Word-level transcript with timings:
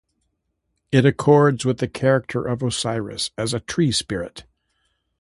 It 0.91 1.05
accords 1.05 1.63
with 1.63 1.77
the 1.77 1.87
character 1.87 2.43
of 2.43 2.63
Osiris 2.63 3.29
as 3.37 3.53
a 3.53 3.59
tree-spirit. 3.59 4.45